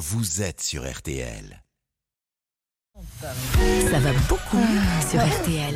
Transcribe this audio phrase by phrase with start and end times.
[0.00, 1.62] vous êtes sur RTL.
[3.90, 5.74] Ça va beaucoup mieux sur RTL.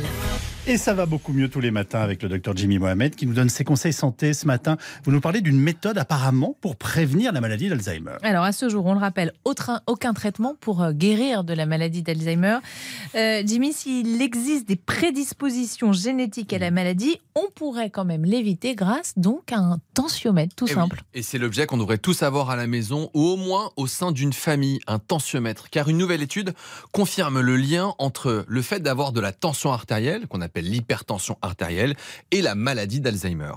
[0.67, 3.35] Et ça va beaucoup mieux tous les matins avec le docteur Jimmy Mohamed qui nous
[3.35, 4.77] donne ses conseils santé ce matin.
[5.03, 8.15] Vous nous parlez d'une méthode apparemment pour prévenir la maladie d'Alzheimer.
[8.23, 11.67] Alors à ce jour, on le rappelle, aucun, aucun traitement pour euh, guérir de la
[11.67, 12.57] maladie d'Alzheimer.
[13.13, 18.73] Euh, Jimmy, s'il existe des prédispositions génétiques à la maladie, on pourrait quand même l'éviter
[18.73, 20.75] grâce donc à un tensiomètre, tout Eh oui.
[20.81, 21.03] simple.
[21.13, 24.11] Et c'est l'objet qu'on devrait tous avoir à la maison ou au moins au sein
[24.11, 25.69] d'une famille, un tensiomètre.
[25.69, 26.55] Car une nouvelle étude
[26.91, 31.95] confirme le lien entre le fait d'avoir de la tension artérielle, qu'on appelle l'hypertension artérielle,
[32.31, 33.53] et la maladie d'Alzheimer.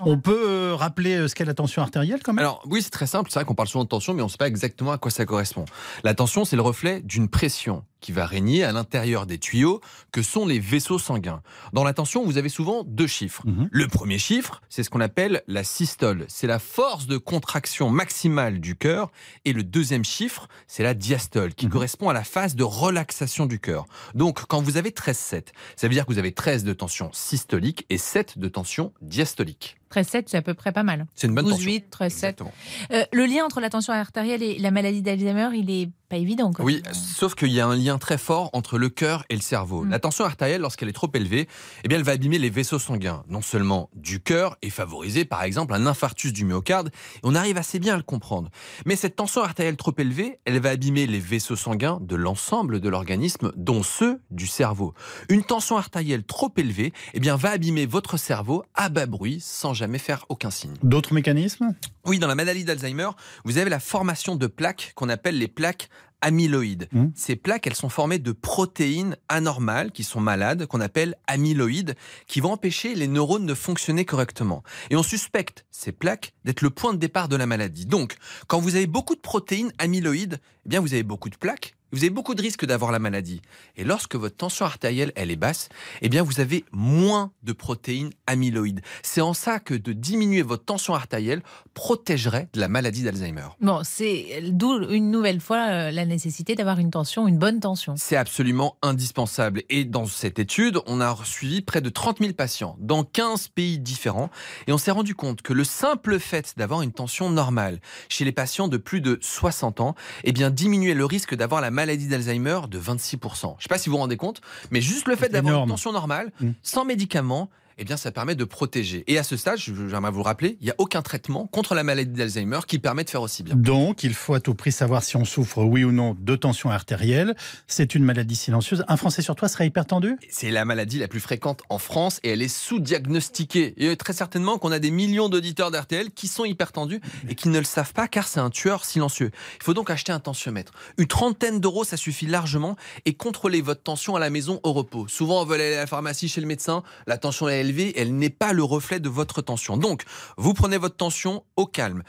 [0.00, 2.44] On peut euh, rappeler euh, ce qu'est la tension artérielle quand même?
[2.44, 4.30] Alors oui, c'est très simple, c'est vrai qu'on parle souvent de tension, mais on ne
[4.30, 5.64] sait pas exactement à quoi ça correspond.
[6.02, 9.80] La tension, c'est le reflet d'une pression qui va régner à l'intérieur des tuyaux
[10.12, 11.40] que sont les vaisseaux sanguins.
[11.72, 13.40] Dans la tension, vous avez souvent deux chiffres.
[13.46, 13.68] Mhm.
[13.72, 16.26] Le premier chiffre, c'est ce qu'on appelle la systole.
[16.28, 19.10] C'est la force de contraction maximale du cœur.
[19.46, 21.72] Et le deuxième chiffre, c'est la diastole, qui Mhm.
[21.72, 23.86] correspond à la phase de relaxation du cœur.
[24.14, 27.86] Donc, quand vous avez 13,7, ça veut dire que vous avez 13 de tension systolique
[27.88, 29.76] et 7 de tension diastolique.
[29.90, 31.06] 13,7, c'est à peu près pas mal.
[31.14, 31.70] C'est une bonne 12, tension.
[31.70, 32.40] 8, 13,7.
[32.40, 32.52] Exactement.
[32.90, 36.52] Euh, le lien entre la tension artérielle et la maladie d'Alzheimer, il est pas évident.
[36.52, 36.64] Quoi.
[36.64, 39.84] Oui, sauf qu'il y a un lien très fort entre le cœur et le cerveau.
[39.84, 39.90] Mm.
[39.90, 41.48] La tension artérielle, lorsqu'elle est trop élevée,
[41.82, 45.42] eh bien, elle va abîmer les vaisseaux sanguins, non seulement du cœur, et favoriser par
[45.42, 46.90] exemple un infarctus du myocarde.
[47.16, 48.50] Et on arrive assez bien à le comprendre.
[48.86, 52.88] Mais cette tension artérielle trop élevée, elle va abîmer les vaisseaux sanguins de l'ensemble de
[52.88, 54.94] l'organisme, dont ceux du cerveau.
[55.28, 59.74] Une tension artérielle trop élevée, eh bien, va abîmer votre cerveau à bas bruit, sans
[59.74, 60.74] jamais faire aucun signe.
[60.82, 61.74] D'autres mécanismes?
[62.06, 63.10] Oui, dans la maladie d'Alzheimer,
[63.44, 65.88] vous avez la formation de plaques qu'on appelle les plaques
[66.20, 66.88] amyloïdes.
[66.92, 67.12] Mhm.
[67.14, 71.94] Ces plaques, elles sont formées de protéines anormales qui sont malades, qu'on appelle amyloïdes,
[72.26, 74.62] qui vont empêcher les neurones de fonctionner correctement.
[74.90, 77.86] Et on suspecte ces plaques d'être le point de départ de la maladie.
[77.86, 81.74] Donc, quand vous avez beaucoup de protéines amyloïdes, eh bien, vous avez beaucoup de plaques.
[81.94, 83.40] Vous avez beaucoup de risques d'avoir la maladie.
[83.76, 85.68] Et lorsque votre tension artérielle, elle est basse,
[86.02, 88.80] eh bien, vous avez moins de protéines amyloïdes.
[89.04, 91.40] C'est en ça que de diminuer votre tension artérielle
[91.72, 93.46] protégerait de la maladie d'Alzheimer.
[93.60, 97.94] Bon, c'est d'où une nouvelle fois euh, la nécessité d'avoir une tension, une bonne tension.
[97.96, 99.62] C'est absolument indispensable.
[99.68, 103.78] Et dans cette étude, on a suivi près de 30 000 patients dans 15 pays
[103.78, 104.30] différents.
[104.66, 107.78] Et on s'est rendu compte que le simple fait d'avoir une tension normale
[108.08, 109.94] chez les patients de plus de 60 ans,
[110.24, 113.20] eh bien, diminuait le risque d'avoir la maladie d'Alzheimer de 26%.
[113.40, 114.40] Je ne sais pas si vous vous rendez compte,
[114.70, 116.50] mais juste le fait d'avoir une tension normale, Mm.
[116.62, 119.04] sans médicaments, eh bien, ça permet de protéger.
[119.06, 121.74] Et à ce stade, je- j'aimerais vous le rappeler, il n'y a aucun traitement contre
[121.74, 123.54] la maladie d'Alzheimer qui permet de faire aussi bien.
[123.56, 126.70] Donc, il faut à tout prix savoir si on souffre, oui ou non, de tension
[126.70, 127.34] artérielle.
[127.66, 128.84] C'est une maladie silencieuse.
[128.88, 130.16] Un Français sur toi serait hypertendu?
[130.28, 133.74] C'est la maladie la plus fréquente en France et elle est sous-diagnostiquée.
[133.76, 137.58] Et très certainement qu'on a des millions d'auditeurs d'RTL qui sont hypertendus et qui ne
[137.58, 139.30] le savent pas car c'est un tueur silencieux.
[139.58, 140.72] Il faut donc acheter un tensiomètre.
[140.98, 145.08] Une trentaine d'euros, ça suffit largement et contrôler votre tension à la maison au repos.
[145.08, 147.63] Souvent, on veut aller à la pharmacie chez le médecin, la tension est
[147.96, 149.76] elle n'est pas le reflet de votre tension.
[149.76, 150.02] Donc,
[150.36, 152.02] vous prenez votre tension au calme.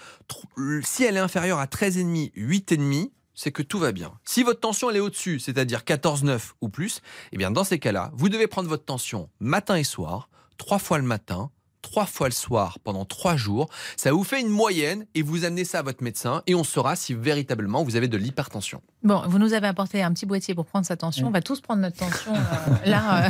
[0.83, 4.13] Si elle est inférieure à 13,5, 8,5, c'est que tout va bien.
[4.23, 7.01] Si votre tension elle est au-dessus, c'est-à-dire 14,9 ou plus,
[7.33, 10.97] eh bien dans ces cas-là, vous devez prendre votre tension matin et soir, trois fois
[10.97, 11.51] le matin,
[11.95, 13.69] trois fois le soir pendant trois jours.
[13.95, 16.97] Ça vous fait une moyenne et vous amenez ça à votre médecin et on saura
[16.97, 18.81] si véritablement vous avez de l'hypertension.
[19.01, 21.27] Bon, vous nous avez apporté un petit boîtier pour prendre sa tension.
[21.27, 23.27] On va tous prendre notre tension euh, là,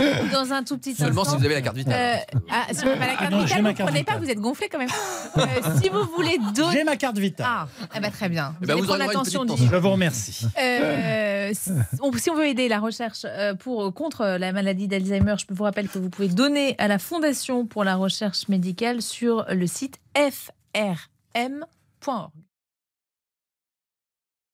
[0.00, 1.40] euh, dans un tout petit Seulement si instant.
[1.40, 2.22] vous avez la carte vitale.
[2.32, 4.16] Euh, ah, si vous n'avez pas la carte non, j'ai vitale, vous carte prenez pas,
[4.16, 4.88] vous êtes gonflé quand même.
[5.36, 6.72] Euh, si vous voulez donner.
[6.72, 7.46] J'ai ma carte vitale.
[7.46, 8.50] Ah, eh ben, très bien.
[8.50, 9.52] Vous, Eh ben, vous prendre aurez la tension du-.
[9.70, 10.46] Je vous remercie.
[10.58, 13.26] Euh, si on- veut aider la recherche
[13.58, 17.66] pour, contre la maladie d'Alzheimer, je vous rappelle que vous pouvez donner à la Fondation
[17.66, 21.66] pour la recherche médicale sur le site frm.org.